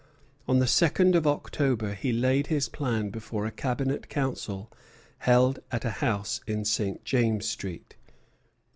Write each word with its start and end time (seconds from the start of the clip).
On 0.47 0.57
the 0.57 0.65
second 0.65 1.15
of 1.15 1.27
October 1.27 1.93
he 1.93 2.11
laid 2.11 2.47
his 2.47 2.67
plan 2.67 3.11
before 3.11 3.45
a 3.45 3.51
Cabinet 3.51 4.09
Council 4.09 4.71
held 5.19 5.59
at 5.71 5.85
a 5.85 5.91
house 6.01 6.41
in 6.47 6.65
St. 6.65 7.05
James 7.05 7.47
Street. 7.47 7.95